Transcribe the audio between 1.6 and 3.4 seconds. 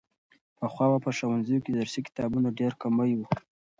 کې د درسي کتابونو ډېر کمی و.